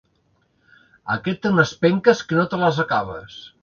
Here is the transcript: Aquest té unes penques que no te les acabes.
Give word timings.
Aquest 1.17 1.43
té 1.45 1.53
unes 1.53 1.77
penques 1.87 2.27
que 2.31 2.43
no 2.43 2.51
te 2.55 2.65
les 2.67 2.85
acabes. 2.89 3.43